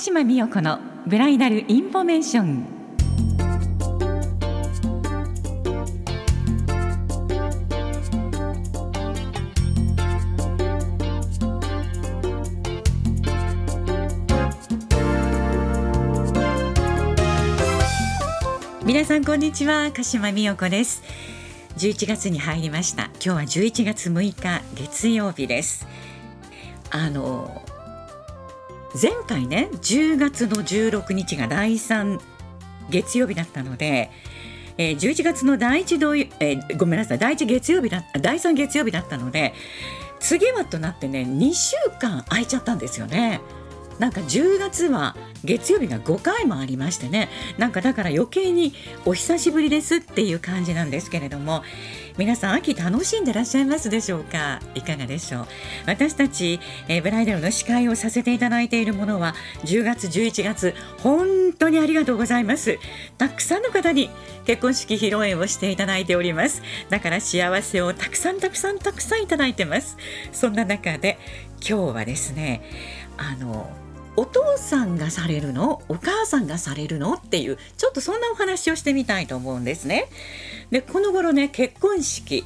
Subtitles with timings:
[0.00, 2.66] 島美代子のブライダルインフォメーション。
[18.86, 19.92] 皆さんこんにちは。
[19.94, 21.02] 鹿島美代子です。
[21.76, 23.10] 11月に入りました。
[23.16, 25.86] 今日は11月6日月曜日です。
[26.90, 27.62] あの
[29.00, 32.20] 前回ね10月の16日が第3
[32.90, 34.10] 月曜日だったので、
[34.78, 39.54] えー、11月の第1土、えー、ごめんなさい第1月曜日だ第3月曜日だったので
[40.18, 43.40] 次はとなってね2週間空いちゃったんですよね。
[44.00, 45.14] なんか10月は
[45.44, 47.28] 月曜日が5回もありましてね。
[47.58, 51.62] なんかだから余計にお久しぶりですっていう感じなんですけれども。
[52.18, 54.60] 皆さん秋楽しんでらっしゃいますでしょうか？
[54.74, 55.46] いかがでしょう？
[55.86, 62.78] 私たち、えー、ブライダルの司会をさせていただいているものは10月11月本当にありがとうございます。
[63.16, 64.10] たくさんの方に
[64.44, 66.62] 結婚式披露宴をしていただいております。
[66.90, 69.96] だから幸せをたくさんたくさんたくさんいただいてます。
[70.32, 71.16] そんな中で
[71.66, 72.60] 今日はですね
[73.16, 73.70] あの
[74.16, 75.82] お父さんがされるの？
[75.88, 77.14] お母さんがされるの？
[77.14, 80.08] っていうちょっとそんなお話をしてみたいと思うんですね。
[80.70, 82.44] でこの頃ね結婚式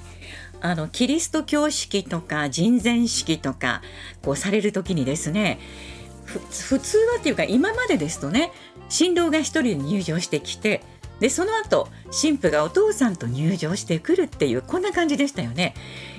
[0.61, 3.83] あのキリスト教式とか人前式とか
[4.23, 5.59] こうされる時にですね
[6.25, 8.51] 普通はっていうか今までですとね
[8.89, 10.83] 新郎が一人で入場してきて
[11.21, 15.75] でその後新婦がお父さんと入場してくるっていうこんな感じでしたよね。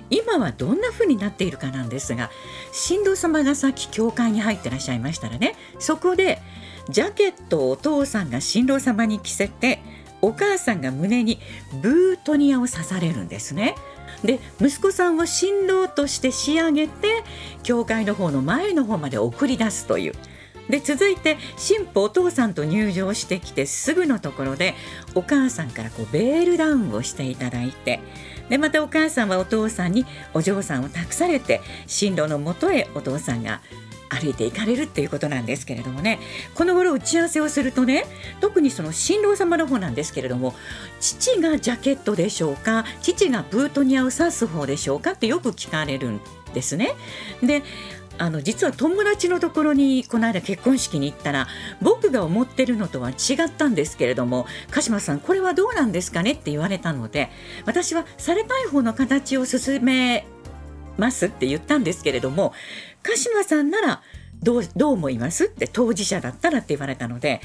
[0.09, 2.30] 今はどんな風になっているかなんですが
[2.72, 6.42] 新郎様がさっき教会に入ってらっしゃいましたらねそこで
[6.89, 9.80] ジャケットをお父さんが新郎様に着せて
[10.22, 11.39] お母さんが胸に
[11.81, 13.76] ブートニアを刺されるんですね。
[14.23, 17.23] で息子さんを新郎として仕上げて
[17.64, 20.14] 教会の方の前の方まで送り出すという。
[20.69, 24.73] で続いて新婦お父さんと入場してきてすぐのところで
[25.13, 27.99] お母さんからこうベールダウンをしていただいて
[28.49, 33.61] でまたお母さんはお父さんにお嬢さんを託されて進路のもとへお父さんが
[34.09, 36.20] 歩いていかれるっていうことなんですけれどもね
[36.54, 38.05] この頃打ち合わせをするとね
[38.39, 40.54] 特にその新郎様の方なんですけれども
[40.99, 46.21] 父がジャケットでしょうか父がブートニアを刺す方でしょうかってよく聞かれるん
[46.54, 46.95] ですね。
[47.43, 47.64] で
[48.17, 51.48] あの実は友達のところにこの間結婚式に行ったら
[51.81, 53.14] 僕が思ってるのとは違
[53.48, 57.30] ったんですけれども鹿島さんこれはどうなんですかねって言われたので
[57.65, 60.25] 私はされたい方の形を進め
[60.98, 62.54] ますって言ったんですけれども
[63.04, 64.02] 鹿島さんなら
[64.42, 67.42] どうどう思いますって当事者だったらって言われたので、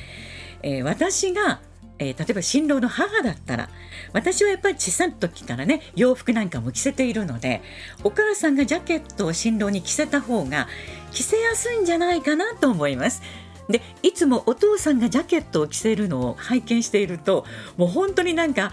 [0.62, 1.60] えー、私が
[2.00, 3.69] えー、例えば新郎の母だったら
[4.12, 7.62] 私はやっぱり小さい時からね洋服なんかも着せているので
[8.03, 10.66] お母さんがジャケットを新郎に着せた方が
[11.12, 13.22] 着せやすいんじゃないかなと思います。
[13.69, 17.44] でいつもお父さんがジャケットを着せるのを拝見していると
[17.77, 18.72] もう本当になんか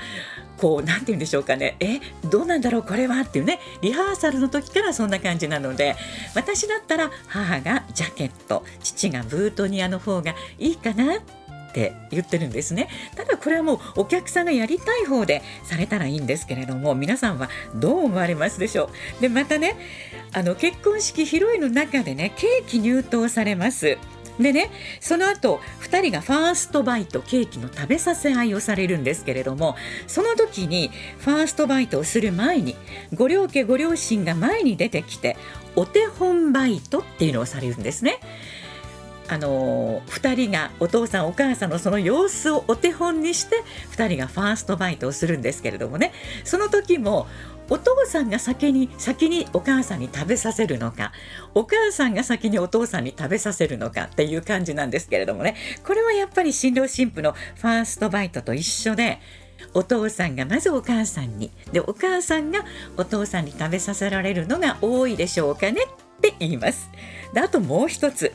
[0.58, 5.96] こう何て言うんでしょうかねえどうなんだろうこれはっていうねリハーサルの時からそんな感じなので
[6.34, 11.22] 私だったら母がジャケット父がブートニアの方がいいかなっ
[11.78, 12.90] って言ってるんですね。
[13.16, 18.90] ただこれはもうお客さんがやりたい方でされたらいいんですけれども皆さんはどう思われますでしょ
[19.20, 19.22] う？
[19.22, 19.76] でまたね
[20.34, 23.98] あの結婚式披露宴の中でねケーキ入刀されます。
[24.40, 32.76] でねその後2人がファーストバイトケーキの食べさせ合いをされるんですけれどもその時にファーストバイトをする前に
[33.16, 35.38] ご両家ご両親が前に出てきて
[35.76, 38.20] お手本バイトっていうのをされるんですね。
[39.30, 46.14] あの2人がお父さんお母さんのその様子をお手本にして2人がファーストバイトをするんですけれどもね。
[46.44, 47.28] その時も
[47.70, 51.12] お父さんが先に先にお母さんに食べさせるのか
[51.54, 55.56] お母さんが先にお父さんに食べさせるのかっていう感じなんですけれどもね。
[55.86, 59.20] これはやっぱり新郎新婦のファーストバイトと一緒で
[59.74, 62.64] お父さんがまずお母さんにでお母さんが
[62.96, 66.90] お父さんに食べさせられるのが多いでしょうかねって言います。
[67.34, 68.32] であともう一つ。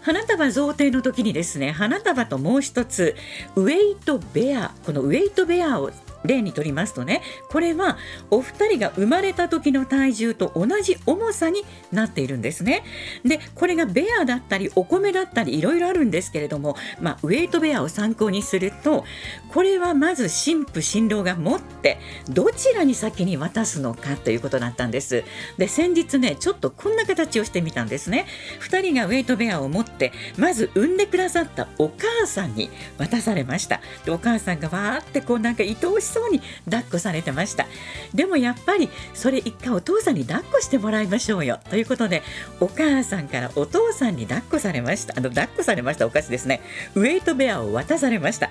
[0.00, 3.14] 花束贈呈の時にですね花束ともう一つ
[3.54, 5.90] ウェイトベアこのウェイトベアを
[6.24, 7.96] 例にとりますとねこれは
[8.30, 12.84] お二人が生まれた時の体重と同じ重さになっているんですね。
[13.24, 19.04] でこれがベアだったりお米だったりいろいろあるんですけれども、まあ、ウェイトベアを参考にすると
[19.48, 25.24] これはまず新婦新郎が持ってどちらに先に渡すのかということだったんです。
[25.58, 28.26] で先日ねちょっとこんな形をしてみたんですね。
[28.60, 33.80] 2人がウェイトベアを持ってまず産んでくださったお母さんに渡されました。
[34.04, 37.66] でお母さんがわーってこうなんか愛おしそうに抱っこされてました。
[38.14, 41.58] でもやっぱりそれ一回お父さんに抱っこしてもらいましょうよ。
[41.70, 42.22] ということで
[42.60, 45.14] お母さんからお父さんに抱っこされました。
[45.16, 46.60] あの抱っこされましたお菓子ですね。
[46.94, 48.50] ウェイトベアを渡されました。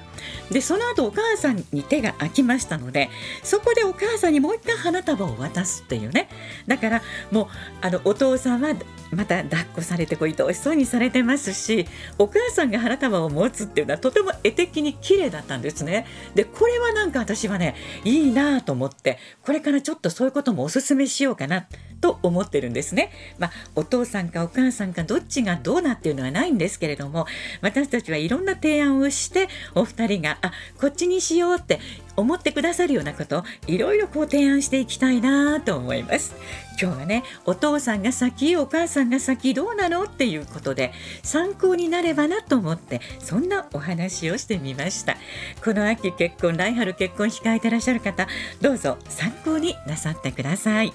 [0.51, 3.09] でその後お母さんに手が空きましたので
[3.43, 6.29] そこでお母さんにもう一回花束を渡すっていうね。
[6.67, 7.01] だから
[7.31, 7.47] もう
[7.81, 8.73] あのお父さんは
[9.11, 16.05] また抱っこされてこう愛おしそうにされてますしお母さんが花束を持つっていうのはとても絵的に綺麗だったんですね。
[16.35, 21.67] でこれはなんか私はねいいなと思ってこれからちょっとそういうこともおすすめしようかな
[22.01, 23.11] と思ってるんですね。
[23.37, 27.25] まあ、お父さんかお母さんかどっちがどうなっていうのはないんですけれども
[27.61, 31.79] 私たちはいろんな提案をしてお二人があこっちにしようって
[32.19, 36.35] 思ってくださるようなこといろいろこう提案していきたいなと思います。
[36.81, 40.93] 今日はねお父さんが先お母さんが先どうなのっていうことで
[41.23, 45.17] 参考になればなと思ってそんなお話をしてみました。
[45.63, 48.27] この秋結婚来春結婚控えてらっしゃる方
[48.61, 50.93] どうぞ参考になさってください。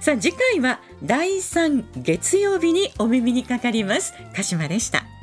[0.00, 5.13] さあ次回は第3月曜日にお耳にかかります鹿島でした。